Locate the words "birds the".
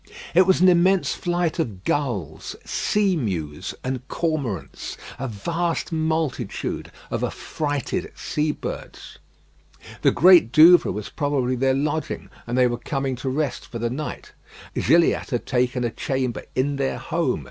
8.51-10.09